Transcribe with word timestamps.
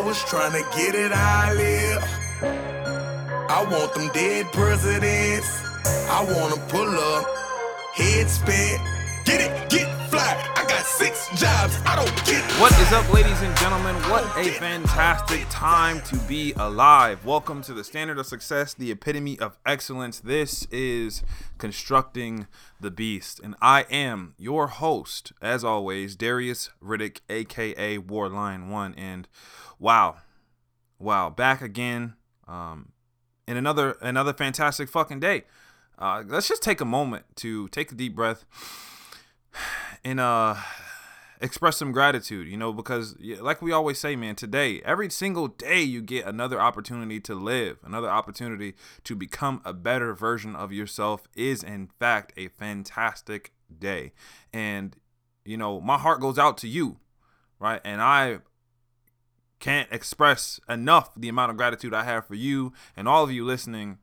I 0.00 0.02
was 0.02 0.24
trying 0.24 0.52
to 0.52 0.64
get 0.78 0.94
it 0.94 1.12
I 1.12 1.52
live. 1.52 2.02
I 3.50 3.66
want 3.70 3.92
them 3.92 4.08
dead 4.14 4.50
presidents. 4.50 5.46
I 6.08 6.24
wanna 6.24 6.56
pull 6.68 6.88
up, 6.88 7.26
head 7.92 8.30
spin, 8.30 8.80
get 9.26 9.42
it, 9.42 9.68
get 9.68 9.89
six 11.00 11.30
jobs. 11.40 11.80
I 11.86 11.96
don't 11.96 12.14
get 12.26 12.42
What 12.60 12.78
is 12.78 12.92
up, 12.92 13.10
ladies 13.10 13.40
and 13.40 13.56
gentlemen? 13.56 13.94
What 14.10 14.22
a 14.36 14.50
fantastic 14.50 15.46
time 15.48 16.02
to 16.02 16.16
be 16.28 16.52
alive. 16.52 17.24
Welcome 17.24 17.62
to 17.62 17.72
the 17.72 17.82
standard 17.84 18.18
of 18.18 18.26
success, 18.26 18.74
the 18.74 18.90
epitome 18.90 19.38
of 19.38 19.56
excellence. 19.64 20.20
This 20.20 20.66
is 20.70 21.22
Constructing 21.56 22.48
the 22.82 22.90
Beast, 22.90 23.40
and 23.42 23.54
I 23.62 23.86
am 23.90 24.34
your 24.36 24.66
host, 24.66 25.32
as 25.40 25.64
always, 25.64 26.16
Darius 26.16 26.68
Riddick, 26.84 27.20
aka 27.30 27.96
Warline 27.96 28.68
One. 28.68 28.94
And 28.94 29.26
wow, 29.78 30.16
wow, 30.98 31.30
back 31.30 31.62
again 31.62 32.12
um, 32.46 32.92
in 33.48 33.56
another 33.56 33.96
another 34.02 34.34
fantastic 34.34 34.90
fucking 34.90 35.20
day. 35.20 35.44
Uh, 35.98 36.24
let's 36.26 36.48
just 36.48 36.62
take 36.62 36.82
a 36.82 36.84
moment 36.84 37.24
to 37.36 37.68
take 37.68 37.90
a 37.90 37.94
deep 37.94 38.14
breath 38.14 38.44
and 40.04 40.20
uh 40.20 40.54
express 41.40 41.76
some 41.76 41.92
gratitude, 41.92 42.48
you 42.48 42.56
know, 42.56 42.72
because 42.72 43.16
like 43.18 43.62
we 43.62 43.72
always 43.72 43.98
say, 43.98 44.14
man, 44.14 44.36
today, 44.36 44.80
every 44.84 45.10
single 45.10 45.48
day 45.48 45.80
you 45.80 46.02
get 46.02 46.26
another 46.26 46.60
opportunity 46.60 47.20
to 47.20 47.34
live, 47.34 47.78
another 47.84 48.10
opportunity 48.10 48.74
to 49.04 49.16
become 49.16 49.62
a 49.64 49.72
better 49.72 50.14
version 50.14 50.54
of 50.54 50.72
yourself 50.72 51.26
is 51.34 51.62
in 51.62 51.88
fact 51.98 52.32
a 52.36 52.48
fantastic 52.48 53.52
day. 53.78 54.12
And 54.52 54.96
you 55.44 55.56
know, 55.56 55.80
my 55.80 55.98
heart 55.98 56.20
goes 56.20 56.38
out 56.38 56.58
to 56.58 56.68
you, 56.68 56.98
right? 57.58 57.80
And 57.84 58.02
I 58.02 58.40
can't 59.58 59.88
express 59.90 60.60
enough 60.68 61.10
the 61.16 61.28
amount 61.28 61.50
of 61.50 61.56
gratitude 61.56 61.94
I 61.94 62.04
have 62.04 62.26
for 62.26 62.34
you 62.34 62.72
and 62.96 63.08
all 63.08 63.24
of 63.24 63.30
you 63.30 63.44
listening 63.44 63.98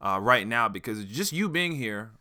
uh, 0.00 0.18
right 0.20 0.46
now 0.46 0.68
because 0.68 1.04
just 1.04 1.32
you 1.32 1.48
being 1.48 1.72
here 1.72 2.12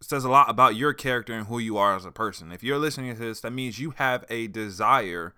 says 0.00 0.24
a 0.24 0.28
lot 0.28 0.48
about 0.48 0.76
your 0.76 0.92
character 0.92 1.32
and 1.32 1.46
who 1.46 1.58
you 1.58 1.76
are 1.76 1.96
as 1.96 2.04
a 2.04 2.10
person. 2.10 2.52
If 2.52 2.62
you're 2.62 2.78
listening 2.78 3.14
to 3.14 3.20
this, 3.20 3.40
that 3.40 3.52
means 3.52 3.78
you 3.78 3.90
have 3.96 4.24
a 4.30 4.46
desire 4.46 5.34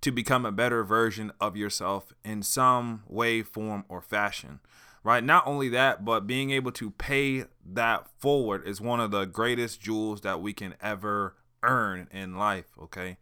to 0.00 0.10
become 0.10 0.44
a 0.44 0.52
better 0.52 0.84
version 0.84 1.32
of 1.40 1.56
yourself 1.56 2.12
in 2.24 2.42
some 2.42 3.02
way, 3.08 3.42
form, 3.42 3.84
or 3.88 4.00
fashion. 4.00 4.60
Right? 5.02 5.22
Not 5.22 5.46
only 5.46 5.68
that, 5.68 6.04
but 6.04 6.26
being 6.26 6.50
able 6.50 6.72
to 6.72 6.90
pay 6.90 7.44
that 7.64 8.08
forward 8.18 8.66
is 8.66 8.80
one 8.80 9.00
of 9.00 9.10
the 9.10 9.26
greatest 9.26 9.80
jewels 9.80 10.22
that 10.22 10.40
we 10.40 10.54
can 10.54 10.74
ever 10.82 11.34
earn 11.62 12.08
in 12.10 12.36
life. 12.36 12.72
Okay. 12.82 13.18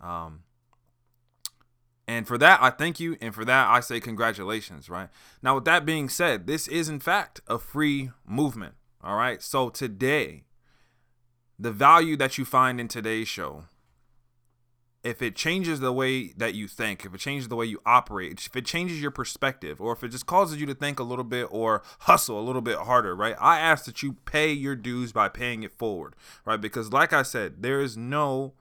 Um, 0.00 0.44
and 2.06 2.26
for 2.26 2.38
that, 2.38 2.62
I 2.62 2.70
thank 2.70 3.00
you. 3.00 3.16
And 3.20 3.34
for 3.34 3.44
that, 3.44 3.68
I 3.68 3.80
say 3.80 3.98
congratulations. 3.98 4.88
Right. 4.88 5.08
Now, 5.42 5.56
with 5.56 5.64
that 5.64 5.84
being 5.84 6.08
said, 6.08 6.46
this 6.46 6.68
is 6.68 6.88
in 6.88 7.00
fact 7.00 7.40
a 7.48 7.58
free 7.58 8.10
movement. 8.24 8.74
All 9.04 9.16
right. 9.16 9.42
So 9.42 9.68
today, 9.68 10.44
the 11.58 11.70
value 11.70 12.16
that 12.16 12.38
you 12.38 12.46
find 12.46 12.80
in 12.80 12.88
today's 12.88 13.28
show, 13.28 13.64
if 15.02 15.20
it 15.20 15.36
changes 15.36 15.80
the 15.80 15.92
way 15.92 16.28
that 16.38 16.54
you 16.54 16.66
think, 16.66 17.04
if 17.04 17.14
it 17.14 17.18
changes 17.18 17.48
the 17.48 17.56
way 17.56 17.66
you 17.66 17.82
operate, 17.84 18.46
if 18.46 18.56
it 18.56 18.64
changes 18.64 19.02
your 19.02 19.10
perspective, 19.10 19.78
or 19.78 19.92
if 19.92 20.02
it 20.02 20.08
just 20.08 20.24
causes 20.24 20.58
you 20.58 20.64
to 20.64 20.74
think 20.74 20.98
a 20.98 21.02
little 21.02 21.24
bit 21.24 21.46
or 21.50 21.82
hustle 22.00 22.40
a 22.40 22.42
little 22.42 22.62
bit 22.62 22.78
harder, 22.78 23.14
right? 23.14 23.36
I 23.38 23.58
ask 23.58 23.84
that 23.84 24.02
you 24.02 24.14
pay 24.24 24.50
your 24.50 24.74
dues 24.74 25.12
by 25.12 25.28
paying 25.28 25.62
it 25.62 25.76
forward, 25.76 26.16
right? 26.46 26.60
Because, 26.60 26.90
like 26.90 27.12
I 27.12 27.22
said, 27.22 27.62
there 27.62 27.82
is 27.82 27.98
no 27.98 28.54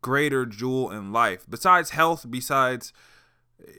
greater 0.00 0.46
jewel 0.46 0.92
in 0.92 1.12
life 1.12 1.44
besides 1.50 1.90
health, 1.90 2.26
besides 2.30 2.92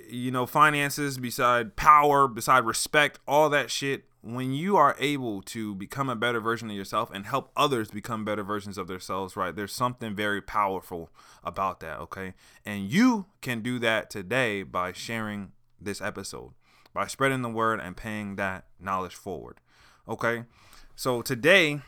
you 0.10 0.32
know 0.32 0.46
finances, 0.46 1.18
beside 1.18 1.78
power, 1.78 2.28
beside 2.28 2.66
respect, 2.66 3.20
all 3.26 3.50
that 3.50 3.72
shit 3.72 4.04
when 4.22 4.52
you 4.54 4.76
are 4.76 4.96
able 5.00 5.42
to 5.42 5.76
become 5.76 6.10
a 6.10 6.16
better 6.16 6.40
version 6.40 6.70
of 6.70 6.76
yourself 6.76 7.10
and 7.14 7.26
help 7.26 7.52
others 7.56 7.92
become 7.92 8.26
better 8.26 8.44
versions 8.44 8.78
of 8.78 8.88
themselves, 8.88 9.38
right? 9.38 9.56
There's 9.56 9.74
something 9.74 10.16
very 10.16 10.42
powerful 10.42 11.10
about 11.44 11.80
that, 11.82 12.00
okay? 12.00 12.34
And 12.66 12.92
you 12.92 13.28
can 13.42 13.62
do 13.62 13.80
that 13.80 14.10
today 14.10 14.64
by 14.64 14.92
sharing 14.92 15.52
this 15.80 16.02
episode, 16.02 16.52
by 16.94 17.08
spreading 17.08 17.42
the 17.42 17.50
word 17.50 17.80
and 17.80 17.96
paying 17.96 18.36
that 18.36 18.66
knowledge 18.80 19.16
forward, 19.16 19.62
okay? 20.08 20.44
So 20.96 21.22
today, 21.22 21.82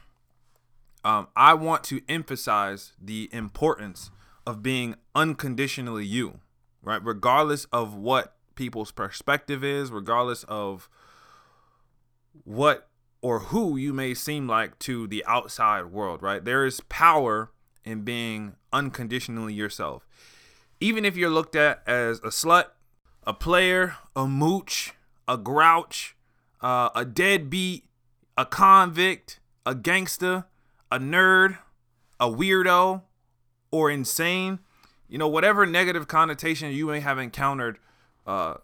um, 1.03 1.28
I 1.35 1.56
want 1.56 1.84
to 1.85 2.01
emphasize 2.07 2.94
the 3.01 3.29
importance 3.31 4.11
of 4.46 4.61
being 4.61 4.96
unconditionally 5.16 6.06
you, 6.06 6.40
right? 6.84 7.03
Regardless 7.03 7.66
of 7.66 7.96
what 7.96 8.35
people's 8.56 8.91
perspective 8.91 9.63
is, 9.63 9.91
regardless 9.91 10.44
of 10.44 10.90
what 12.44 12.88
or 13.22 13.39
who 13.39 13.75
you 13.77 13.94
may 13.94 14.13
seem 14.13 14.47
like 14.47 14.79
to 14.79 15.07
the 15.07 15.23
outside 15.25 15.85
world, 15.88 16.22
right? 16.22 16.44
There 16.44 16.66
is 16.66 16.79
power 16.81 17.51
in 17.83 18.03
being 18.03 18.55
unconditionally 18.72 19.53
yourself. 19.53 20.07
Even 20.79 21.03
if 21.03 21.17
you're 21.17 21.29
looked 21.29 21.55
at 21.55 21.81
as 21.85 22.19
a 22.19 22.29
slut, 22.29 22.66
a 23.23 23.33
player, 23.33 23.97
a 24.16 24.25
mooch, 24.25 24.94
a 25.28 25.38
grouch, 25.38 26.16
uh, 26.61 26.89
a 26.95 27.03
deadbeat, 27.03 27.85
a 28.38 28.45
convict, 28.45 29.39
a 29.66 29.75
gangster, 29.75 30.45
a 30.91 30.97
nerd, 30.97 31.57
a 32.19 32.28
weirdo, 32.29 33.03
or 33.72 33.91
insane, 33.91 34.59
you 35.07 35.17
know, 35.17 35.28
whatever 35.28 35.66
negative 35.66 36.07
connotation 36.07 36.72
you 36.72 36.88
may 36.88 37.01
have 37.01 37.19
encountered 37.19 37.79
uh, 38.25 38.55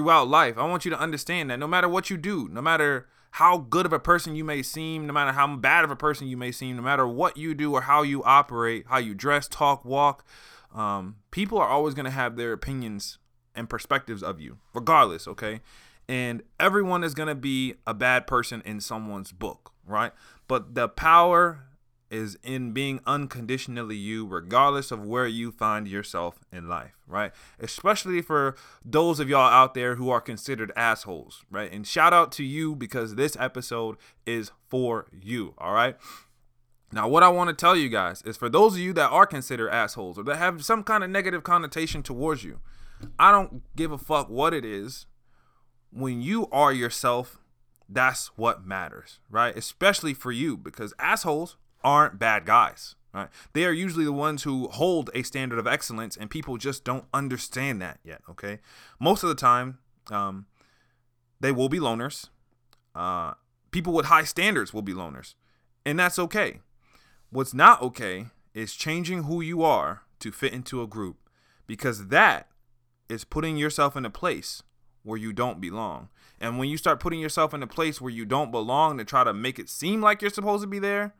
throughout 0.00 0.28
life. 0.28 0.56
I 0.56 0.66
want 0.66 0.86
you 0.86 0.90
to 0.92 0.98
understand 0.98 1.50
that 1.50 1.58
no 1.58 1.66
matter 1.66 1.86
what 1.86 2.08
you 2.08 2.16
do, 2.16 2.48
no 2.50 2.62
matter 2.62 3.06
how 3.32 3.58
good 3.58 3.84
of 3.84 3.92
a 3.92 3.98
person 3.98 4.34
you 4.34 4.44
may 4.44 4.62
seem, 4.62 5.06
no 5.06 5.12
matter 5.12 5.32
how 5.32 5.54
bad 5.56 5.84
of 5.84 5.90
a 5.90 5.96
person 5.96 6.26
you 6.26 6.38
may 6.38 6.50
seem, 6.50 6.76
no 6.76 6.82
matter 6.82 7.06
what 7.06 7.36
you 7.36 7.54
do 7.54 7.74
or 7.74 7.82
how 7.82 8.00
you 8.02 8.24
operate, 8.24 8.86
how 8.88 8.96
you 8.96 9.14
dress, 9.14 9.46
talk, 9.46 9.84
walk, 9.84 10.24
um, 10.74 11.16
people 11.30 11.58
are 11.58 11.68
always 11.68 11.92
going 11.92 12.06
to 12.06 12.10
have 12.10 12.36
their 12.36 12.54
opinions 12.54 13.18
and 13.54 13.68
perspectives 13.68 14.22
of 14.22 14.40
you, 14.40 14.56
regardless, 14.72 15.28
okay? 15.28 15.60
And 16.08 16.42
everyone 16.58 17.04
is 17.04 17.12
going 17.12 17.28
to 17.28 17.34
be 17.34 17.74
a 17.86 17.92
bad 17.92 18.26
person 18.26 18.62
in 18.64 18.80
someone's 18.80 19.32
book, 19.32 19.72
right? 19.86 20.12
But 20.48 20.74
the 20.74 20.88
power 20.88 21.66
is 22.10 22.36
in 22.42 22.72
being 22.72 23.00
unconditionally 23.06 23.96
you, 23.96 24.26
regardless 24.26 24.90
of 24.90 25.06
where 25.06 25.26
you 25.26 25.52
find 25.52 25.86
yourself 25.86 26.40
in 26.52 26.68
life, 26.68 26.96
right? 27.06 27.32
Especially 27.58 28.20
for 28.20 28.56
those 28.84 29.20
of 29.20 29.28
y'all 29.28 29.48
out 29.48 29.74
there 29.74 29.94
who 29.94 30.10
are 30.10 30.20
considered 30.20 30.72
assholes, 30.74 31.44
right? 31.50 31.72
And 31.72 31.86
shout 31.86 32.12
out 32.12 32.32
to 32.32 32.44
you 32.44 32.74
because 32.74 33.14
this 33.14 33.36
episode 33.38 33.96
is 34.26 34.50
for 34.68 35.06
you, 35.12 35.54
all 35.58 35.72
right? 35.72 35.96
Now, 36.92 37.06
what 37.08 37.22
I 37.22 37.28
want 37.28 37.48
to 37.50 37.54
tell 37.54 37.76
you 37.76 37.88
guys 37.88 38.22
is 38.22 38.36
for 38.36 38.48
those 38.48 38.74
of 38.74 38.80
you 38.80 38.92
that 38.94 39.10
are 39.10 39.26
considered 39.26 39.70
assholes 39.70 40.18
or 40.18 40.24
that 40.24 40.36
have 40.36 40.64
some 40.64 40.82
kind 40.82 41.04
of 41.04 41.10
negative 41.10 41.44
connotation 41.44 42.02
towards 42.02 42.42
you, 42.42 42.58
I 43.18 43.30
don't 43.30 43.62
give 43.76 43.92
a 43.92 43.98
fuck 43.98 44.28
what 44.28 44.52
it 44.52 44.64
is. 44.64 45.06
When 45.92 46.20
you 46.20 46.48
are 46.50 46.72
yourself, 46.72 47.38
that's 47.88 48.28
what 48.36 48.66
matters, 48.66 49.20
right? 49.30 49.56
Especially 49.56 50.14
for 50.14 50.32
you 50.32 50.56
because 50.56 50.92
assholes 50.98 51.56
aren't 51.82 52.18
bad 52.18 52.44
guys. 52.44 52.94
Right? 53.12 53.28
They 53.54 53.64
are 53.64 53.72
usually 53.72 54.04
the 54.04 54.12
ones 54.12 54.44
who 54.44 54.68
hold 54.68 55.10
a 55.14 55.24
standard 55.24 55.58
of 55.58 55.66
excellence, 55.66 56.16
and 56.16 56.30
people 56.30 56.56
just 56.58 56.84
don't 56.84 57.06
understand 57.12 57.82
that 57.82 57.98
yet. 58.04 58.20
Okay, 58.30 58.60
most 59.00 59.24
of 59.24 59.28
the 59.28 59.34
time, 59.34 59.78
um, 60.10 60.46
they 61.40 61.50
will 61.50 61.68
be 61.68 61.80
loners. 61.80 62.28
Uh, 62.94 63.34
people 63.72 63.92
with 63.92 64.06
high 64.06 64.24
standards 64.24 64.72
will 64.72 64.82
be 64.82 64.94
loners, 64.94 65.34
and 65.84 65.98
that's 65.98 66.18
okay. 66.20 66.60
What's 67.30 67.52
not 67.52 67.82
okay 67.82 68.26
is 68.54 68.74
changing 68.74 69.24
who 69.24 69.40
you 69.40 69.62
are 69.62 70.02
to 70.20 70.30
fit 70.30 70.52
into 70.52 70.80
a 70.80 70.86
group, 70.86 71.16
because 71.66 72.08
that 72.08 72.48
is 73.08 73.24
putting 73.24 73.56
yourself 73.56 73.96
in 73.96 74.04
a 74.04 74.10
place 74.10 74.62
where 75.02 75.18
you 75.18 75.32
don't 75.32 75.60
belong. 75.60 76.10
And 76.40 76.58
when 76.58 76.68
you 76.68 76.76
start 76.76 77.00
putting 77.00 77.20
yourself 77.20 77.52
in 77.54 77.62
a 77.62 77.66
place 77.66 78.00
where 78.00 78.12
you 78.12 78.24
don't 78.24 78.50
belong 78.50 78.98
to 78.98 79.04
try 79.04 79.24
to 79.24 79.32
make 79.32 79.58
it 79.58 79.68
seem 79.68 80.00
like 80.00 80.22
you're 80.22 80.30
supposed 80.30 80.62
to 80.62 80.68
be 80.68 80.78
there, 80.78 81.14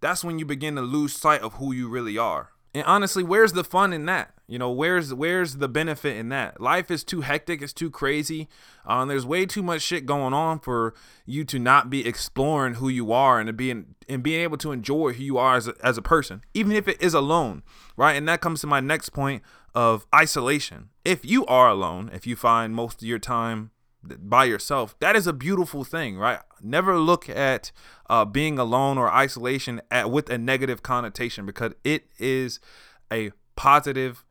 that's 0.00 0.24
when 0.24 0.38
you 0.38 0.46
begin 0.46 0.76
to 0.76 0.82
lose 0.82 1.14
sight 1.14 1.42
of 1.42 1.54
who 1.54 1.72
you 1.72 1.88
really 1.88 2.18
are. 2.18 2.50
And 2.76 2.84
honestly, 2.84 3.22
where's 3.22 3.54
the 3.54 3.64
fun 3.64 3.94
in 3.94 4.04
that? 4.04 4.34
You 4.46 4.58
know, 4.58 4.70
where's 4.70 5.14
where's 5.14 5.56
the 5.56 5.68
benefit 5.68 6.14
in 6.16 6.28
that? 6.28 6.60
Life 6.60 6.90
is 6.90 7.04
too 7.04 7.22
hectic, 7.22 7.62
it's 7.62 7.72
too 7.72 7.90
crazy. 7.90 8.48
Um, 8.84 9.08
there's 9.08 9.24
way 9.24 9.46
too 9.46 9.62
much 9.62 9.80
shit 9.80 10.04
going 10.04 10.34
on 10.34 10.60
for 10.60 10.92
you 11.24 11.44
to 11.46 11.58
not 11.58 11.88
be 11.88 12.06
exploring 12.06 12.74
who 12.74 12.90
you 12.90 13.12
are 13.12 13.40
and 13.40 13.56
being 13.56 13.94
and 14.10 14.22
being 14.22 14.42
able 14.42 14.58
to 14.58 14.72
enjoy 14.72 15.14
who 15.14 15.22
you 15.22 15.38
are 15.38 15.56
as 15.56 15.68
a, 15.68 15.74
as 15.82 15.96
a 15.96 16.02
person, 16.02 16.42
even 16.52 16.72
if 16.72 16.86
it 16.86 17.00
is 17.00 17.14
alone, 17.14 17.62
right? 17.96 18.12
And 18.12 18.28
that 18.28 18.42
comes 18.42 18.60
to 18.60 18.66
my 18.66 18.80
next 18.80 19.08
point 19.08 19.42
of 19.74 20.06
isolation. 20.14 20.90
If 21.02 21.24
you 21.24 21.46
are 21.46 21.70
alone, 21.70 22.10
if 22.12 22.26
you 22.26 22.36
find 22.36 22.74
most 22.74 23.00
of 23.00 23.08
your 23.08 23.18
time 23.18 23.70
by 24.06 24.44
yourself, 24.44 24.98
that 25.00 25.16
is 25.16 25.26
a 25.26 25.32
beautiful 25.32 25.84
thing, 25.84 26.16
right? 26.18 26.40
Never 26.62 26.98
look 26.98 27.28
at 27.28 27.72
uh, 28.08 28.24
being 28.24 28.58
alone 28.58 28.98
or 28.98 29.12
isolation 29.12 29.80
at, 29.90 30.10
with 30.10 30.30
a 30.30 30.38
negative 30.38 30.82
connotation 30.82 31.46
because 31.46 31.72
it 31.84 32.06
is 32.18 32.60
a 33.12 33.32
positive, 33.56 34.24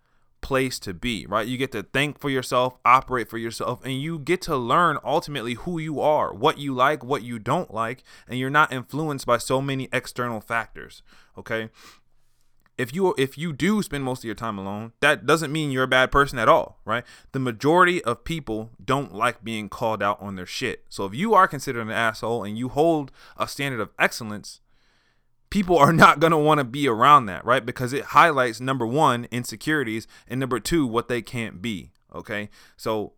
place 0.46 0.78
to 0.78 0.94
be, 0.94 1.26
right? 1.26 1.48
You 1.48 1.58
get 1.58 1.72
to 1.72 1.82
think 1.82 2.20
for 2.20 2.30
yourself, 2.30 2.78
operate 2.86 3.32
for 3.32 3.40
yourself, 3.40 3.84
and 3.84 4.00
you 4.00 4.20
get 4.20 4.44
to 4.44 4.56
learn 4.56 5.00
ultimately 5.04 5.56
who 5.56 5.80
you 5.80 6.00
are, 6.00 6.32
what 6.36 6.60
you 6.60 6.72
like, 6.72 7.04
what 7.04 7.24
you 7.24 7.40
don't 7.40 7.74
like, 7.74 8.04
and 8.28 8.38
you're 8.38 8.52
not 8.52 8.72
influenced 8.72 9.26
by 9.26 9.40
so 9.40 9.60
many 9.60 9.90
external 9.92 10.40
factors, 10.40 11.02
okay? 11.36 11.70
If 12.78 12.94
you 12.94 13.16
if 13.18 13.38
you 13.38 13.54
do 13.54 13.82
spend 13.82 14.04
most 14.04 14.20
of 14.20 14.26
your 14.26 14.36
time 14.36 14.58
alone, 14.58 14.92
that 15.00 15.26
doesn't 15.26 15.52
mean 15.52 15.72
you're 15.72 15.84
a 15.84 15.88
bad 15.88 16.12
person 16.12 16.38
at 16.38 16.50
all, 16.50 16.80
right? 16.84 17.06
The 17.32 17.40
majority 17.40 18.04
of 18.04 18.26
people 18.26 18.72
don't 18.84 19.14
like 19.14 19.44
being 19.44 19.70
called 19.70 20.04
out 20.04 20.22
on 20.22 20.36
their 20.36 20.46
shit. 20.46 20.86
So 20.90 21.06
if 21.06 21.16
you 21.16 21.34
are 21.34 21.48
considered 21.48 21.82
an 21.82 21.92
asshole 21.92 22.44
and 22.44 22.58
you 22.58 22.68
hold 22.68 23.12
a 23.38 23.48
standard 23.48 23.80
of 23.80 23.92
excellence, 23.98 24.60
people 25.50 25.78
are 25.78 25.94
not 26.06 26.20
going 26.20 26.32
to 26.32 26.38
want 26.38 26.60
to 26.60 26.66
be 26.66 26.88
around 26.88 27.28
that, 27.28 27.46
right? 27.46 27.66
Because 27.66 27.94
it 27.94 28.06
highlights 28.06 28.60
number 28.60 28.86
one, 28.86 29.26
insecurities, 29.32 30.08
and 30.28 30.40
number 30.40 30.60
two, 30.60 30.86
what 30.86 31.08
they 31.08 31.22
can't 31.22 31.62
be. 31.62 31.92
Okay. 32.14 32.50
So 32.78 33.14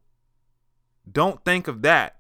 don't 1.12 1.44
think 1.44 1.68
of 1.68 1.82
that 1.82 2.18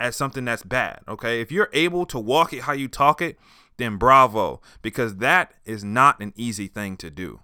as 0.00 0.16
something 0.16 0.44
that's 0.44 0.64
bad. 0.64 1.00
Okay. 1.06 1.40
If 1.40 1.52
you're 1.52 1.70
able 1.72 2.06
to 2.06 2.18
walk 2.18 2.52
it 2.52 2.62
how 2.62 2.72
you 2.72 2.88
talk 2.88 3.22
it, 3.22 3.38
then 3.82 3.96
bravo, 3.96 4.60
because 4.80 5.16
that 5.16 5.54
is 5.64 5.84
not 5.84 6.20
an 6.20 6.32
easy 6.36 6.68
thing 6.68 6.96
to 6.98 7.10
do. 7.10 7.40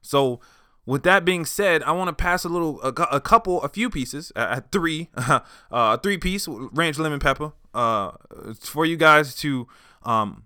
So, 0.00 0.40
with 0.84 1.04
that 1.04 1.24
being 1.24 1.44
said, 1.44 1.82
I 1.84 1.92
want 1.92 2.08
to 2.08 2.12
pass 2.12 2.44
a 2.44 2.48
little, 2.48 2.80
a, 2.82 2.88
a 2.88 3.20
couple, 3.20 3.62
a 3.62 3.68
few 3.68 3.88
pieces, 3.88 4.32
uh, 4.36 4.60
three, 4.70 5.08
uh, 5.70 5.96
three 5.98 6.18
piece 6.18 6.46
ranch 6.48 6.98
lemon 6.98 7.20
pepper, 7.20 7.52
uh, 7.74 8.12
for 8.60 8.84
you 8.84 8.96
guys 8.96 9.34
to 9.36 9.66
um, 10.02 10.44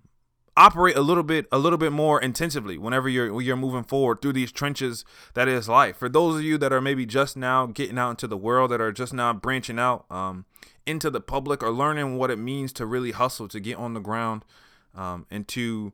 operate 0.57 0.97
a 0.97 1.01
little 1.01 1.23
bit 1.23 1.45
a 1.51 1.57
little 1.59 1.77
bit 1.77 1.91
more 1.91 2.19
intensively 2.19 2.77
whenever 2.79 3.07
you're 3.07 3.39
you're 3.39 3.55
moving 3.55 3.83
forward 3.83 4.19
through 4.21 4.33
these 4.33 4.51
trenches 4.51 5.05
that 5.35 5.47
is 5.47 5.69
life 5.69 5.95
for 5.95 6.09
those 6.09 6.37
of 6.37 6.41
you 6.41 6.57
that 6.57 6.73
are 6.73 6.81
maybe 6.81 7.05
just 7.05 7.37
now 7.37 7.67
getting 7.67 7.97
out 7.97 8.09
into 8.09 8.27
the 8.27 8.35
world 8.35 8.71
that 8.71 8.81
are 8.81 8.91
just 8.91 9.13
now 9.13 9.31
branching 9.31 9.77
out 9.77 10.05
um, 10.09 10.45
into 10.87 11.11
the 11.11 11.21
public 11.21 11.61
or 11.61 11.69
learning 11.69 12.17
what 12.17 12.31
it 12.31 12.37
means 12.37 12.73
to 12.73 12.87
really 12.87 13.11
hustle 13.11 13.47
to 13.47 13.59
get 13.59 13.77
on 13.77 13.93
the 13.93 13.99
ground 13.99 14.43
um, 14.97 15.25
and 15.29 15.47
to 15.49 15.93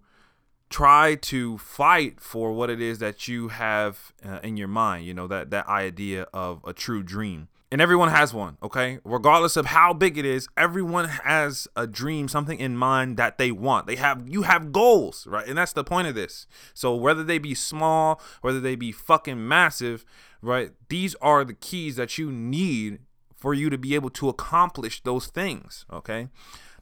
try 0.74 1.14
to 1.14 1.60
fight 1.60 2.20
for 2.20 2.52
what 2.52 2.68
it 2.68 2.82
is 2.82 2.98
that 2.98 3.28
you 3.28 3.50
have 3.50 4.12
uh, 4.26 4.40
in 4.42 4.58
your 4.58 4.68
mind 4.68 5.06
you 5.06 5.14
know 5.14 5.28
that 5.28 5.52
that 5.52 5.68
idea 5.68 6.26
of 6.34 6.62
a 6.66 6.74
true 6.74 7.04
dream. 7.04 7.48
And 7.72 7.82
everyone 7.82 8.10
has 8.10 8.34
one 8.34 8.58
okay? 8.64 9.00
Regardless 9.04 9.56
of 9.56 9.68
how 9.68 9.94
big 9.94 10.18
it 10.18 10.26
is 10.26 10.48
everyone 10.58 11.10
has 11.10 11.68
a 11.76 11.86
dream 11.86 12.28
something 12.28 12.60
in 12.60 12.76
mind 12.76 13.18
that 13.18 13.38
they 13.38 13.52
want. 13.52 13.86
They 13.86 13.98
have 13.98 14.28
you 14.28 14.44
have 14.44 14.72
goals 14.72 15.28
right? 15.28 15.48
And 15.48 15.58
that's 15.58 15.74
the 15.74 15.84
point 15.84 16.08
of 16.08 16.16
this. 16.16 16.48
So 16.74 16.96
whether 16.96 17.24
they 17.24 17.38
be 17.38 17.54
small 17.54 18.20
whether 18.42 18.60
they 18.60 18.76
be 18.76 18.92
fucking 18.92 19.48
massive 19.48 20.06
right 20.42 20.72
these 20.90 21.14
are 21.22 21.46
the 21.46 21.54
keys 21.54 21.98
that 21.98 22.18
you 22.18 22.32
need 22.32 23.00
for 23.36 23.54
you 23.54 23.70
to 23.70 23.78
be 23.78 23.94
able 23.94 24.10
to 24.12 24.28
accomplish 24.28 25.04
those 25.04 25.28
things 25.28 25.86
okay? 25.92 26.30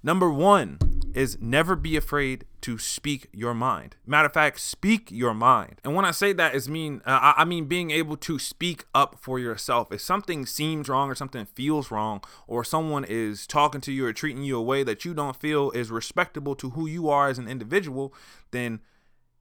Number 0.01 0.31
one 0.31 0.77
is 1.15 1.37
never 1.39 1.75
be 1.75 1.95
afraid 1.95 2.45
to 2.61 2.77
speak 2.77 3.27
your 3.33 3.53
mind. 3.53 3.95
Matter 4.05 4.27
of 4.27 4.33
fact, 4.33 4.59
speak 4.59 5.09
your 5.11 5.33
mind. 5.33 5.81
And 5.83 5.95
when 5.95 6.05
I 6.05 6.11
say 6.11 6.33
that, 6.33 6.55
is 6.55 6.69
mean 6.69 7.01
uh, 7.05 7.33
I 7.37 7.45
mean 7.45 7.65
being 7.65 7.91
able 7.91 8.17
to 8.17 8.39
speak 8.39 8.85
up 8.93 9.17
for 9.19 9.39
yourself. 9.39 9.91
If 9.91 10.01
something 10.01 10.45
seems 10.45 10.89
wrong 10.89 11.09
or 11.09 11.15
something 11.15 11.45
feels 11.45 11.91
wrong, 11.91 12.21
or 12.47 12.63
someone 12.63 13.03
is 13.03 13.47
talking 13.47 13.81
to 13.81 13.91
you 13.91 14.05
or 14.05 14.13
treating 14.13 14.43
you 14.43 14.57
a 14.57 14.61
way 14.61 14.83
that 14.83 15.05
you 15.05 15.13
don't 15.13 15.35
feel 15.35 15.71
is 15.71 15.91
respectable 15.91 16.55
to 16.55 16.71
who 16.71 16.87
you 16.87 17.09
are 17.09 17.29
as 17.29 17.37
an 17.37 17.47
individual, 17.47 18.13
then 18.51 18.79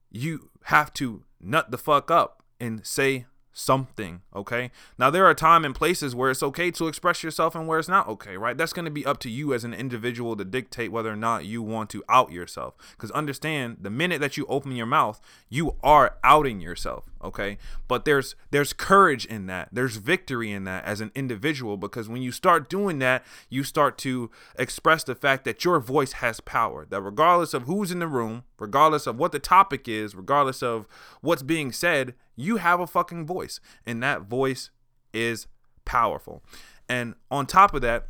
you 0.09 0.49
have 0.65 0.93
to 0.93 1.23
nut 1.39 1.71
the 1.71 1.77
fuck 1.77 2.11
up 2.11 2.43
and 2.59 2.85
say 2.85 3.25
something 3.53 4.21
okay? 4.35 4.71
Now 4.97 5.09
there 5.09 5.25
are 5.25 5.33
time 5.33 5.65
and 5.65 5.75
places 5.75 6.15
where 6.15 6.31
it's 6.31 6.43
okay 6.43 6.71
to 6.71 6.87
express 6.87 7.23
yourself 7.23 7.55
and 7.55 7.67
where 7.67 7.79
it's 7.79 7.87
not 7.87 8.07
okay 8.07 8.37
right? 8.37 8.57
That's 8.57 8.73
going 8.73 8.85
to 8.85 8.91
be 8.91 9.05
up 9.05 9.19
to 9.19 9.29
you 9.29 9.53
as 9.53 9.63
an 9.63 9.73
individual 9.73 10.35
to 10.37 10.45
dictate 10.45 10.91
whether 10.91 11.11
or 11.11 11.17
not 11.17 11.45
you 11.45 11.61
want 11.61 11.89
to 11.91 12.03
out 12.07 12.31
yourself. 12.31 12.73
Because 12.91 13.11
understand 13.11 13.77
the 13.81 13.89
minute 13.89 14.21
that 14.21 14.37
you 14.37 14.45
open 14.47 14.71
your 14.73 14.85
mouth 14.85 15.19
you 15.49 15.75
are 15.83 16.15
outing 16.23 16.61
yourself 16.61 17.10
okay? 17.23 17.57
But 17.87 18.05
there's 18.05 18.35
there's 18.51 18.73
courage 18.73 19.25
in 19.25 19.45
that. 19.47 19.69
There's 19.71 19.97
victory 19.97 20.51
in 20.51 20.63
that 20.65 20.85
as 20.85 21.01
an 21.01 21.11
individual 21.15 21.77
because 21.77 22.09
when 22.09 22.21
you 22.21 22.31
start 22.31 22.69
doing 22.69 22.99
that 22.99 23.23
you 23.49 23.63
start 23.63 23.97
to 23.99 24.31
express 24.57 25.03
the 25.03 25.15
fact 25.15 25.45
that 25.45 25.63
your 25.63 25.79
voice 25.79 26.13
has 26.13 26.39
power 26.39 26.85
that 26.89 27.01
regardless 27.01 27.53
of 27.53 27.63
who's 27.63 27.91
in 27.91 27.99
the 27.99 28.07
room 28.07 28.43
regardless 28.59 29.07
of 29.07 29.17
what 29.17 29.31
the 29.31 29.39
topic 29.39 29.87
is 29.87 30.15
regardless 30.15 30.61
of 30.63 30.87
what's 31.21 31.43
being 31.43 31.71
said 31.71 32.13
you 32.41 32.57
have 32.57 32.79
a 32.79 32.87
fucking 32.87 33.25
voice, 33.25 33.59
and 33.85 34.01
that 34.03 34.23
voice 34.23 34.71
is 35.13 35.47
powerful. 35.85 36.43
And 36.89 37.15
on 37.29 37.45
top 37.45 37.73
of 37.73 37.81
that, 37.81 38.07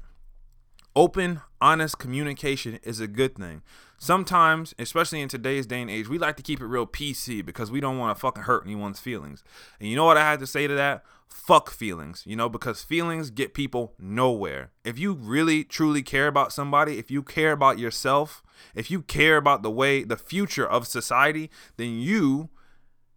open, 0.95 1.41
honest 1.59 1.97
communication 1.99 2.79
is 2.83 2.99
a 2.99 3.07
good 3.07 3.35
thing. 3.35 3.61
Sometimes, 3.97 4.73
especially 4.79 5.21
in 5.21 5.29
today's 5.29 5.67
day 5.67 5.79
and 5.79 5.89
age, 5.89 6.09
we 6.09 6.17
like 6.17 6.35
to 6.37 6.43
keep 6.43 6.59
it 6.59 6.65
real 6.65 6.87
PC 6.87 7.45
because 7.45 7.69
we 7.69 7.79
don't 7.79 7.99
want 7.99 8.15
to 8.15 8.19
fucking 8.19 8.43
hurt 8.43 8.65
anyone's 8.65 8.99
feelings. 8.99 9.43
And 9.79 9.89
you 9.89 9.95
know 9.95 10.05
what 10.05 10.17
I 10.17 10.29
had 10.29 10.39
to 10.39 10.47
say 10.47 10.65
to 10.65 10.73
that? 10.73 11.03
Fuck 11.29 11.69
feelings, 11.69 12.23
you 12.25 12.35
know, 12.35 12.49
because 12.49 12.83
feelings 12.83 13.29
get 13.29 13.53
people 13.53 13.93
nowhere. 13.99 14.71
If 14.83 14.97
you 14.97 15.13
really 15.13 15.63
truly 15.63 16.01
care 16.01 16.27
about 16.27 16.51
somebody, 16.51 16.97
if 16.97 17.11
you 17.11 17.21
care 17.21 17.51
about 17.51 17.77
yourself, 17.77 18.41
if 18.73 18.89
you 18.89 19.03
care 19.03 19.37
about 19.37 19.61
the 19.61 19.71
way, 19.71 20.03
the 20.03 20.17
future 20.17 20.67
of 20.67 20.87
society, 20.87 21.51
then 21.77 21.99
you 21.99 22.49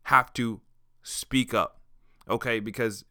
have 0.04 0.32
to 0.34 0.60
speak 1.02 1.54
up. 1.54 1.80
Okay? 2.28 2.60
Because 2.60 3.04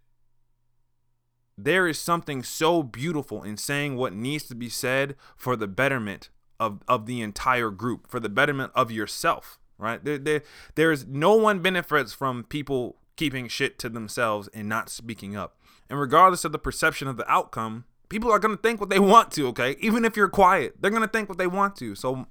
there 1.58 1.88
is 1.88 2.00
something 2.00 2.44
so 2.44 2.84
beautiful 2.84 3.44
in 3.44 3.58
saying 3.58 3.96
what 3.96 4.14
needs 4.14 4.44
to 4.46 4.56
be 4.56 4.70
said 4.70 5.16
for 5.36 5.56
the 5.56 5.68
betterment 5.68 6.30
of, 6.60 6.82
of 6.88 7.06
the 7.06 7.22
entire 7.22 7.70
group, 7.70 8.08
for 8.08 8.20
the 8.20 8.30
betterment 8.30 8.72
of 8.76 8.92
yourself, 8.92 9.60
right? 9.78 10.04
There, 10.04 10.18
there, 10.18 10.42
there's 10.76 11.06
no 11.06 11.36
one 11.36 11.60
benefits 11.62 12.14
from 12.14 12.44
people 12.44 12.98
keeping 13.16 13.48
shit 13.48 13.78
to 13.80 13.90
themselves 13.90 14.50
and 14.54 14.68
not 14.68 14.90
speaking 14.90 15.36
up. 15.36 15.58
And 15.90 16.00
regardless 16.00 16.46
of 16.46 16.52
the 16.52 16.60
perception 16.60 17.08
of 17.08 17.18
the 17.18 17.30
outcome, 17.32 17.86
people 18.10 18.32
are 18.32 18.40
going 18.40 18.56
to 18.56 18.62
think 18.62 18.80
what 18.80 18.90
they 18.90 19.00
want 19.00 19.32
to, 19.32 19.48
okay? 19.50 19.76
Even 19.80 20.06
if 20.06 20.16
you're 20.18 20.30
quiet, 20.30 20.76
they're 20.80 20.92
going 20.92 21.04
to 21.04 21.08
think 21.08 21.30
what 21.30 21.38
they 21.38 21.48
want 21.48 21.76
to. 21.78 21.94
So 21.94 22.28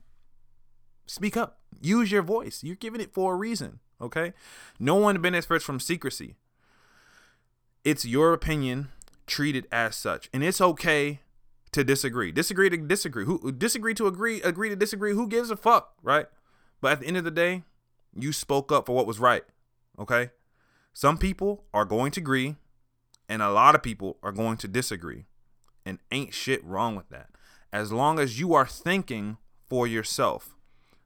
speak 1.07 1.37
up. 1.37 1.59
Use 1.81 2.11
your 2.11 2.23
voice. 2.23 2.63
You're 2.65 2.77
giving 2.77 3.01
it 3.01 3.13
for 3.13 3.35
a 3.35 3.37
reason. 3.37 3.81
Okay? 4.01 4.33
No 4.79 4.97
one 4.97 5.23
benefits 5.23 5.65
from 5.65 5.79
secrecy. 5.79 6.35
It's 7.85 8.05
your 8.05 8.33
opinion 8.33 8.89
treated 9.33 9.67
as 9.73 9.97
such. 9.97 10.29
And 10.33 10.45
it's 10.45 10.61
okay 10.61 11.21
to 11.73 11.83
disagree. 11.83 12.33
Disagree 12.33 12.69
to 12.69 12.77
disagree. 12.77 13.25
Who 13.25 13.51
disagree 13.51 13.95
to 13.95 14.07
agree, 14.07 14.43
agree 14.43 14.69
to 14.69 14.77
disagree. 14.77 15.15
Who 15.15 15.27
gives 15.27 15.51
a 15.51 15.57
fuck, 15.57 15.95
right? 16.03 16.27
But 16.83 16.93
at 16.93 17.01
the 17.01 17.07
end 17.07 17.17
of 17.17 17.25
the 17.25 17.31
day, 17.31 17.63
you 18.15 18.33
spoke 18.33 18.71
up 18.71 18.87
for 18.87 18.95
what 18.95 19.07
was 19.07 19.19
right. 19.19 19.45
Okay? 19.99 20.31
Some 20.93 21.17
people 21.17 21.65
are 21.73 21.87
going 21.87 22.13
to 22.13 22.21
agree, 22.21 22.57
and 23.27 23.41
a 23.41 23.51
lot 23.51 23.75
of 23.75 23.83
people 23.83 24.19
are 24.23 24.33
going 24.33 24.59
to 24.59 24.69
disagree. 24.69 25.25
And 25.87 25.99
ain't 26.11 26.35
shit 26.35 26.63
wrong 26.63 26.95
with 26.95 27.09
that. 27.09 27.31
As 27.73 27.91
long 27.91 28.19
as 28.19 28.39
you 28.39 28.53
are 28.53 28.67
thinking 28.67 29.39
for 29.71 29.87
yourself 29.87 30.55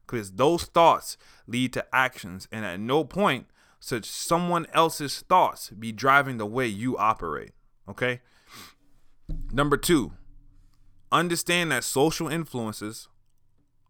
because 0.05 0.31
those 0.33 0.63
thoughts 0.63 1.17
lead 1.47 1.73
to 1.73 1.85
actions, 1.93 2.47
and 2.51 2.65
at 2.65 2.79
no 2.79 3.03
point 3.03 3.47
should 3.79 4.05
someone 4.05 4.65
else's 4.73 5.19
thoughts 5.21 5.69
be 5.69 5.91
driving 5.91 6.37
the 6.37 6.45
way 6.45 6.65
you 6.65 6.97
operate. 6.97 7.51
Okay. 7.89 8.21
Number 9.51 9.77
two, 9.77 10.13
understand 11.11 11.71
that 11.71 11.83
social 11.83 12.27
influences 12.27 13.07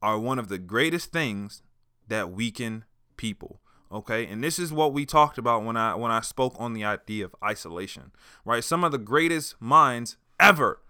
are 0.01 0.20
one 0.20 0.39
of 0.39 0.50
the 0.50 0.58
greatest 0.58 1.12
things 1.12 1.62
that 2.08 2.32
weaken 2.32 2.86
people 3.18 3.60
okay 3.92 4.27
and 4.27 4.44
this 4.44 4.60
is 4.60 4.72
what 4.72 4.94
we 4.94 5.06
talked 5.06 5.39
about 5.39 5.63
when 5.63 5.75
i 5.75 5.96
when 5.96 6.12
i 6.12 6.22
spoke 6.22 6.54
on 6.60 6.74
the 6.74 6.84
idea 6.84 7.25
of 7.25 7.36
isolation 7.44 8.12
right 8.46 8.63
some 8.63 8.84
of 8.84 8.92
the 8.92 8.98
greatest 9.00 9.60
minds 9.60 10.18
ever 10.39 10.82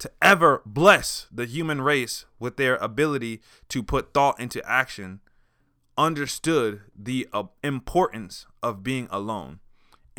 to 0.00 0.10
ever 0.22 0.62
bless 0.64 1.26
the 1.30 1.44
human 1.44 1.82
race 1.82 2.24
with 2.38 2.56
their 2.56 2.76
ability 2.76 3.40
to 3.68 3.82
put 3.82 4.14
thought 4.14 4.40
into 4.40 4.66
action 4.66 5.20
understood 5.96 6.80
the 6.96 7.28
uh, 7.32 7.44
importance 7.62 8.46
of 8.62 8.82
being 8.82 9.06
alone. 9.10 9.60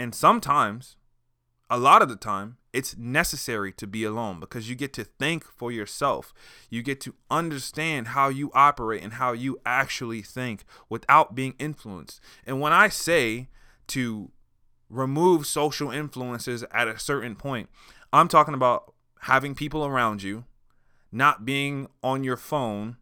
And 0.02 0.16
sometimes, 0.16 0.96
a 1.70 1.78
lot 1.78 2.02
of 2.02 2.10
the 2.10 2.16
time, 2.16 2.58
it's 2.74 2.98
necessary 2.98 3.72
to 3.74 3.86
be 3.86 4.04
alone 4.04 4.40
because 4.40 4.68
you 4.68 4.74
get 4.74 4.94
to 4.94 5.04
think 5.04 5.44
for 5.44 5.72
yourself. 5.72 6.34
You 6.72 6.82
get 6.82 7.00
to 7.02 7.14
understand 7.30 8.08
how 8.08 8.30
you 8.30 8.50
operate 8.56 9.04
and 9.04 9.14
how 9.14 9.34
you 9.34 9.60
actually 9.64 10.24
think 10.24 10.66
without 10.90 11.36
being 11.36 11.54
influenced. 11.60 12.20
And 12.48 12.60
when 12.60 12.74
I 12.74 12.90
say 12.90 13.50
to 13.90 14.32
remove 14.90 15.46
social 15.46 15.92
influences 15.92 16.66
at 16.72 16.88
a 16.88 16.98
certain 16.98 17.36
point, 17.36 17.70
I'm 18.12 18.28
talking 18.28 18.56
about 18.56 18.96
having 19.26 19.54
people 19.54 19.86
around 19.86 20.24
you, 20.24 20.46
not 21.12 21.46
being 21.46 21.86
on 22.02 22.24
your 22.24 22.38
phone 22.38 22.98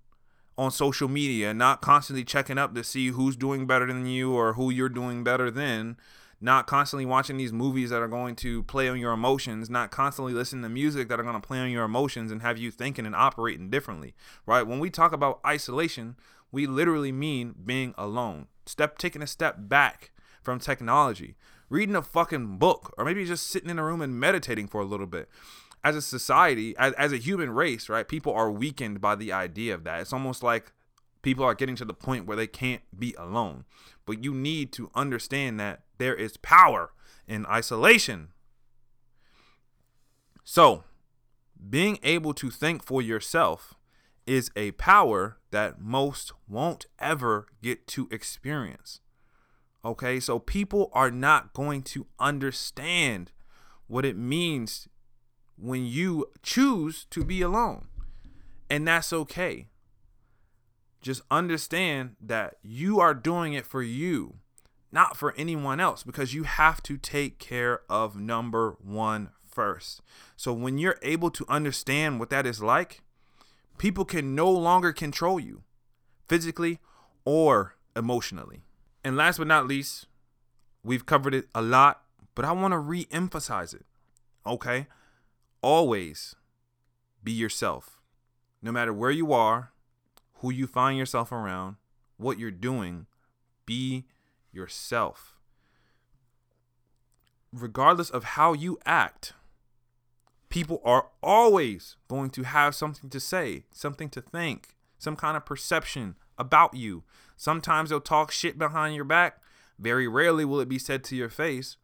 on 0.57 0.69
social 0.69 1.07
media, 1.07 1.53
not 1.53 1.79
constantly 1.79 2.25
checking 2.25 2.57
up 2.57 2.75
to 2.75 2.83
see 2.83 3.07
who's 3.07 3.37
doing 3.37 3.65
better 3.65 3.85
than 3.85 4.05
you 4.05 4.33
or 4.33 4.55
who 4.55 4.69
you're 4.69 4.89
doing 4.89 5.23
better 5.23 5.49
than, 5.49 5.95
not 6.41 6.67
constantly 6.67 7.05
watching 7.05 7.37
these 7.37 7.51
movies 7.51 7.89
that 7.89 8.01
are 8.01 8.07
going 8.07 8.35
to 8.37 8.63
play 8.63 8.87
on 8.89 8.99
your 8.99 9.11
emotions, 9.11 9.69
not 9.69 9.91
constantly 9.91 10.33
listening 10.33 10.63
to 10.63 10.69
music 10.69 11.09
that 11.09 11.19
are 11.19 11.23
going 11.23 11.39
to 11.39 11.45
play 11.45 11.59
on 11.59 11.69
your 11.69 11.83
emotions 11.83 12.31
and 12.31 12.41
have 12.41 12.57
you 12.57 12.71
thinking 12.71 13.05
and 13.05 13.15
operating 13.15 13.69
differently, 13.69 14.15
right? 14.45 14.65
When 14.65 14.79
we 14.79 14.89
talk 14.89 15.11
about 15.11 15.39
isolation, 15.45 16.15
we 16.51 16.65
literally 16.65 17.11
mean 17.11 17.55
being 17.65 17.93
alone. 17.97 18.47
Step 18.65 18.97
taking 18.97 19.21
a 19.21 19.27
step 19.27 19.55
back 19.59 20.11
from 20.41 20.59
technology, 20.59 21.35
reading 21.69 21.95
a 21.95 22.01
fucking 22.01 22.57
book, 22.57 22.93
or 22.97 23.05
maybe 23.05 23.25
just 23.25 23.47
sitting 23.47 23.69
in 23.69 23.79
a 23.79 23.83
room 23.83 24.01
and 24.01 24.19
meditating 24.19 24.67
for 24.67 24.81
a 24.81 24.85
little 24.85 25.07
bit 25.07 25.29
as 25.83 25.95
a 25.95 26.01
society, 26.01 26.75
as, 26.77 26.93
as 26.93 27.13
a 27.13 27.17
human 27.17 27.51
race, 27.51 27.89
right, 27.89 28.07
people 28.07 28.33
are 28.33 28.51
weakened 28.51 28.99
by 29.01 29.15
the 29.15 29.31
idea 29.31 29.73
of 29.73 29.83
that. 29.85 30.01
It's 30.01 30.13
almost 30.13 30.43
like 30.43 30.71
people 31.21 31.43
are 31.45 31.55
getting 31.55 31.75
to 31.77 31.85
the 31.85 31.93
point 31.93 32.25
where 32.25 32.37
they 32.37 32.47
can't 32.47 32.81
be 32.97 33.15
alone. 33.17 33.65
But 34.05 34.23
you 34.23 34.33
need 34.33 34.71
to 34.73 34.89
understand 34.95 35.59
that 35.59 35.81
there 35.99 36.15
is 36.15 36.37
power 36.37 36.91
in 37.27 37.45
isolation. 37.45 38.29
So, 40.43 40.83
being 41.69 41.99
able 42.01 42.33
to 42.33 42.49
think 42.49 42.83
for 42.83 43.01
yourself 43.01 43.75
is 44.25 44.49
a 44.55 44.71
power 44.71 45.37
that 45.51 45.79
most 45.79 46.31
won't 46.47 46.85
ever 46.97 47.47
get 47.61 47.85
to 47.87 48.07
experience. 48.11 49.01
Okay, 49.83 50.19
so 50.19 50.39
people 50.39 50.89
are 50.93 51.11
not 51.11 51.53
going 51.53 51.83
to 51.83 52.07
understand 52.19 53.31
what 53.87 54.05
it 54.05 54.17
means 54.17 54.87
when 55.57 55.85
you 55.85 56.25
choose 56.43 57.05
to 57.09 57.23
be 57.23 57.41
alone. 57.41 57.87
And 58.69 58.87
that's 58.87 59.11
okay. 59.11 59.67
Just 61.01 61.21
understand 61.31 62.15
that 62.21 62.55
you 62.61 62.99
are 62.99 63.13
doing 63.13 63.53
it 63.53 63.65
for 63.65 63.81
you, 63.81 64.35
not 64.91 65.17
for 65.17 65.33
anyone 65.37 65.79
else, 65.79 66.03
because 66.03 66.33
you 66.33 66.43
have 66.43 66.81
to 66.83 66.97
take 66.97 67.39
care 67.39 67.81
of 67.89 68.19
number 68.19 68.77
one 68.83 69.29
first. 69.45 70.01
So 70.35 70.53
when 70.53 70.77
you're 70.77 70.99
able 71.01 71.31
to 71.31 71.45
understand 71.47 72.19
what 72.19 72.29
that 72.29 72.45
is 72.45 72.61
like, 72.61 73.01
people 73.77 74.05
can 74.05 74.35
no 74.35 74.49
longer 74.49 74.91
control 74.91 75.39
you 75.39 75.63
physically 76.27 76.79
or 77.25 77.75
emotionally. 77.95 78.61
And 79.03 79.15
last 79.15 79.37
but 79.37 79.47
not 79.47 79.67
least, 79.67 80.07
we've 80.83 81.05
covered 81.05 81.33
it 81.33 81.47
a 81.53 81.61
lot, 81.61 82.03
but 82.35 82.45
I 82.45 82.51
want 82.51 82.73
to 82.73 82.79
re 82.79 83.07
emphasize 83.11 83.73
it. 83.73 83.85
Okay? 84.45 84.87
always 85.61 86.35
be 87.23 87.31
yourself. 87.31 87.99
No 88.61 88.71
matter 88.71 88.93
where 88.93 89.11
you 89.11 89.33
are, 89.33 89.71
who 90.35 90.51
you 90.51 90.67
find 90.67 90.97
yourself 90.97 91.31
around, 91.31 91.75
what 92.17 92.39
you're 92.39 92.51
doing, 92.51 93.07
be 93.65 94.05
yourself. 94.59 95.37
Regardless 97.51 98.09
of 98.09 98.35
how 98.35 98.53
you 98.53 98.77
act, 98.85 99.33
people 100.49 100.81
are 100.83 101.07
always 101.23 101.95
going 102.07 102.29
to 102.31 102.43
have 102.43 102.75
something 102.75 103.09
to 103.09 103.19
say, 103.19 103.63
something 103.71 104.09
to 104.09 104.21
think, 104.21 104.75
some 104.99 105.15
kind 105.15 105.37
of 105.37 105.45
perception 105.45 106.15
about 106.37 106.75
you. 106.75 107.03
Sometimes 107.37 107.89
they'll 107.89 108.01
talk 108.01 108.31
shit 108.31 108.59
behind 108.59 108.95
your 108.95 109.05
back. 109.05 109.41
Very 109.79 110.07
rarely 110.07 110.43
will 110.43 110.59
it 110.59 110.69
be 110.69 110.77
said 110.77 111.03
to 111.05 111.15
your 111.15 111.29
face. 111.29 111.77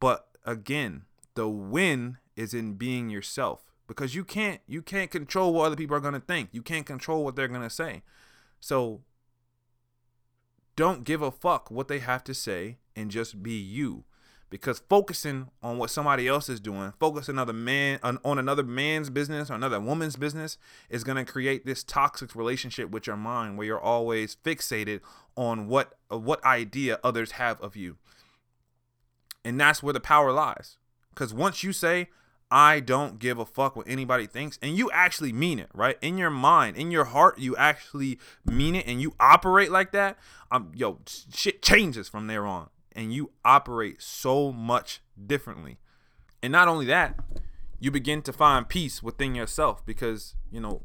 But 0.00 0.26
again, 0.44 1.02
the 1.34 1.48
win 1.48 2.16
is 2.34 2.54
in 2.54 2.74
being 2.74 3.10
yourself 3.10 3.70
because 3.86 4.14
you 4.14 4.24
can't 4.24 4.60
you 4.66 4.82
can't 4.82 5.10
control 5.10 5.52
what 5.52 5.66
other 5.66 5.76
people 5.76 5.96
are 5.96 6.00
going 6.00 6.14
to 6.14 6.20
think. 6.20 6.48
You 6.52 6.62
can't 6.62 6.86
control 6.86 7.24
what 7.24 7.36
they're 7.36 7.48
going 7.48 7.62
to 7.62 7.70
say. 7.70 8.02
So 8.60 9.02
don't 10.78 11.02
give 11.02 11.22
a 11.22 11.32
fuck 11.32 11.72
what 11.72 11.88
they 11.88 11.98
have 11.98 12.22
to 12.22 12.32
say 12.32 12.76
and 12.94 13.10
just 13.10 13.42
be 13.42 13.58
you. 13.58 14.04
Because 14.48 14.80
focusing 14.88 15.48
on 15.60 15.76
what 15.76 15.90
somebody 15.90 16.28
else 16.28 16.48
is 16.48 16.60
doing, 16.60 16.92
focusing 17.00 17.34
another 17.34 17.52
man 17.52 17.98
on, 18.04 18.18
on 18.24 18.38
another 18.38 18.62
man's 18.62 19.10
business 19.10 19.50
or 19.50 19.54
another 19.54 19.80
woman's 19.80 20.14
business 20.14 20.56
is 20.88 21.02
going 21.02 21.16
to 21.16 21.30
create 21.30 21.66
this 21.66 21.82
toxic 21.82 22.34
relationship 22.36 22.90
with 22.90 23.08
your 23.08 23.16
mind 23.16 23.58
where 23.58 23.66
you're 23.66 23.80
always 23.80 24.36
fixated 24.36 25.00
on 25.36 25.66
what 25.66 25.98
what 26.08 26.42
idea 26.44 27.00
others 27.02 27.32
have 27.32 27.60
of 27.60 27.74
you. 27.74 27.98
And 29.44 29.60
that's 29.60 29.82
where 29.82 29.92
the 29.92 30.00
power 30.00 30.30
lies. 30.30 30.78
Cuz 31.16 31.34
once 31.34 31.64
you 31.64 31.72
say 31.72 32.08
I 32.50 32.80
don't 32.80 33.18
give 33.18 33.38
a 33.38 33.44
fuck 33.44 33.76
what 33.76 33.88
anybody 33.88 34.26
thinks. 34.26 34.58
And 34.62 34.76
you 34.76 34.90
actually 34.90 35.32
mean 35.32 35.58
it, 35.58 35.68
right? 35.74 35.98
In 36.00 36.16
your 36.16 36.30
mind, 36.30 36.76
in 36.76 36.90
your 36.90 37.04
heart, 37.04 37.38
you 37.38 37.54
actually 37.56 38.18
mean 38.44 38.74
it 38.74 38.86
and 38.86 39.00
you 39.02 39.14
operate 39.20 39.70
like 39.70 39.92
that. 39.92 40.18
Um, 40.50 40.72
yo, 40.74 40.98
shit 41.06 41.62
changes 41.62 42.08
from 42.08 42.26
there 42.26 42.46
on. 42.46 42.70
And 42.92 43.12
you 43.12 43.32
operate 43.44 44.00
so 44.00 44.50
much 44.50 45.00
differently. 45.24 45.78
And 46.42 46.50
not 46.50 46.68
only 46.68 46.86
that, 46.86 47.18
you 47.78 47.90
begin 47.90 48.22
to 48.22 48.32
find 48.32 48.68
peace 48.68 49.02
within 49.02 49.34
yourself 49.34 49.84
because, 49.84 50.34
you 50.50 50.60
know, 50.60 50.82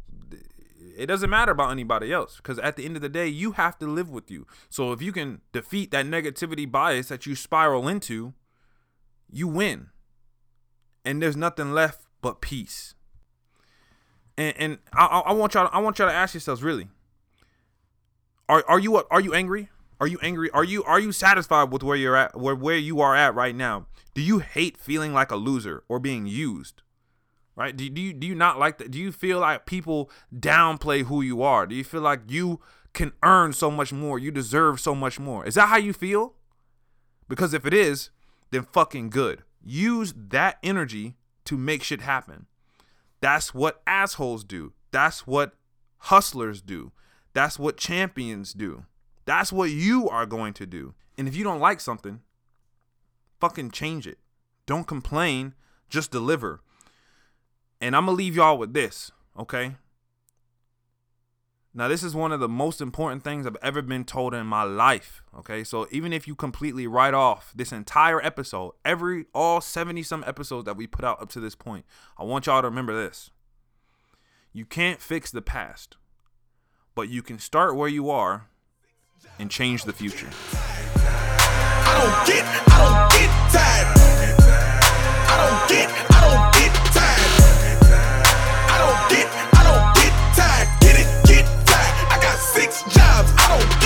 it 0.95 1.07
doesn't 1.07 1.29
matter 1.29 1.53
about 1.53 1.71
anybody 1.71 2.11
else 2.11 2.37
because 2.37 2.59
at 2.59 2.75
the 2.75 2.85
end 2.85 2.95
of 2.95 3.01
the 3.01 3.09
day, 3.09 3.27
you 3.27 3.53
have 3.53 3.79
to 3.79 3.87
live 3.87 4.11
with 4.11 4.29
you. 4.29 4.45
So 4.69 4.91
if 4.91 5.01
you 5.01 5.11
can 5.11 5.41
defeat 5.53 5.91
that 5.91 6.05
negativity 6.05 6.69
bias 6.69 7.07
that 7.07 7.25
you 7.25 7.35
spiral 7.35 7.87
into, 7.87 8.33
you 9.31 9.47
win 9.47 9.89
and 11.05 11.21
there's 11.21 11.37
nothing 11.37 11.73
left 11.73 12.01
but 12.21 12.41
peace. 12.41 12.95
And 14.37 14.55
and 14.57 14.77
I, 14.93 15.05
I 15.05 15.33
want 15.33 15.53
y'all 15.53 15.69
I 15.71 15.79
want 15.79 15.99
y'all 15.99 16.07
to 16.07 16.13
ask 16.13 16.33
yourselves 16.33 16.63
really. 16.63 16.87
Are 18.49 18.63
are 18.67 18.79
you 18.79 18.95
are 18.95 19.21
you 19.21 19.33
angry? 19.33 19.69
Are 19.99 20.07
you 20.07 20.19
angry? 20.21 20.49
Are 20.51 20.63
you 20.63 20.83
are 20.83 20.99
you 20.99 21.11
satisfied 21.11 21.71
with 21.71 21.83
where 21.83 21.95
you're 21.95 22.15
at 22.15 22.37
where 22.37 22.55
where 22.55 22.77
you 22.77 22.99
are 23.01 23.15
at 23.15 23.35
right 23.35 23.55
now? 23.55 23.87
Do 24.13 24.21
you 24.21 24.39
hate 24.39 24.77
feeling 24.77 25.13
like 25.13 25.31
a 25.31 25.35
loser 25.35 25.83
or 25.87 25.99
being 25.99 26.25
used? 26.25 26.81
Right? 27.55 27.75
Do, 27.75 27.87
do 27.89 28.01
you 28.01 28.13
do 28.13 28.25
you 28.25 28.35
not 28.35 28.57
like 28.57 28.79
that? 28.79 28.91
Do 28.91 28.99
you 28.99 29.11
feel 29.11 29.39
like 29.39 29.65
people 29.65 30.09
downplay 30.35 31.03
who 31.03 31.21
you 31.21 31.43
are? 31.43 31.67
Do 31.67 31.75
you 31.75 31.83
feel 31.83 32.01
like 32.01 32.21
you 32.27 32.59
can 32.93 33.11
earn 33.23 33.53
so 33.53 33.69
much 33.69 33.93
more? 33.93 34.17
You 34.17 34.31
deserve 34.31 34.79
so 34.79 34.95
much 34.95 35.19
more. 35.19 35.45
Is 35.45 35.55
that 35.55 35.69
how 35.69 35.77
you 35.77 35.93
feel? 35.93 36.33
Because 37.27 37.53
if 37.53 37.65
it 37.65 37.73
is, 37.73 38.09
then 38.51 38.63
fucking 38.63 39.09
good. 39.09 39.43
Use 39.63 40.13
that 40.15 40.57
energy 40.61 41.15
to 41.45 41.57
make 41.57 41.83
shit 41.83 42.01
happen. 42.01 42.47
That's 43.21 43.53
what 43.53 43.81
assholes 43.87 44.43
do. 44.43 44.73
That's 44.91 45.25
what 45.25 45.53
hustlers 45.97 46.61
do. 46.61 46.91
That's 47.33 47.57
what 47.57 47.77
champions 47.77 48.53
do. 48.53 48.85
That's 49.25 49.51
what 49.51 49.69
you 49.71 50.09
are 50.09 50.25
going 50.25 50.53
to 50.55 50.65
do. 50.65 50.93
And 51.17 51.27
if 51.27 51.35
you 51.35 51.43
don't 51.43 51.59
like 51.59 51.79
something, 51.79 52.21
fucking 53.39 53.71
change 53.71 54.05
it. 54.07 54.17
Don't 54.65 54.87
complain, 54.87 55.53
just 55.89 56.11
deliver. 56.11 56.61
And 57.79 57.95
I'm 57.95 58.05
going 58.05 58.17
to 58.17 58.23
leave 58.23 58.35
y'all 58.35 58.57
with 58.57 58.73
this, 58.73 59.11
okay? 59.37 59.75
Now, 61.75 61.87
this 61.87 62.03
is 62.03 62.13
one 62.13 62.31
of 62.31 62.39
the 62.39 62.49
most 62.49 62.81
important 62.81 63.23
things 63.23 63.47
I've 63.47 63.57
ever 63.63 63.81
been 63.81 64.05
told 64.05 64.35
in 64.35 64.45
my 64.45 64.61
life. 64.61 65.23
Okay, 65.39 65.63
so 65.63 65.87
even 65.89 66.13
if 66.13 66.27
you 66.27 66.35
completely 66.35 66.85
write 66.85 67.15
off 67.15 67.51
this 67.55 67.71
entire 67.71 68.23
episode, 68.23 68.73
every 68.85 69.25
all 69.33 69.59
70 69.59 70.03
some 70.03 70.23
episodes 70.27 70.65
that 70.65 70.77
we 70.77 70.85
put 70.85 71.03
out 71.03 71.19
up 71.19 71.29
to 71.29 71.39
this 71.39 71.55
point, 71.55 71.85
I 72.15 72.25
want 72.25 72.45
y'all 72.45 72.61
to 72.61 72.67
remember 72.67 72.95
this. 72.95 73.31
You 74.51 74.65
can't 74.65 75.01
fix 75.01 75.31
the 75.31 75.41
past, 75.41 75.97
but 76.93 77.09
you 77.09 77.23
can 77.23 77.39
start 77.39 77.75
where 77.75 77.89
you 77.89 78.07
are 78.11 78.49
and 79.39 79.49
change 79.49 79.85
the 79.85 79.93
future. 79.93 80.29
I 80.55 81.97
don't 82.03 82.27
get, 82.27 82.45
I 82.71 82.77
don't 82.85 83.11
get 83.19 83.29
tired. 83.51 83.87
I 85.27 85.49
don't 85.49 85.69
get 85.69 86.52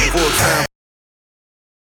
full 0.10 0.30
time 0.38 0.67